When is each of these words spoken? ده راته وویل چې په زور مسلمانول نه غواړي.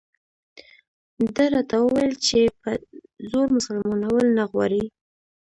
ده 1.33 1.43
راته 1.53 1.75
وویل 1.81 2.13
چې 2.27 2.39
په 2.59 2.69
زور 3.31 3.47
مسلمانول 3.57 4.25
نه 4.37 4.43
غواړي. 4.51 4.83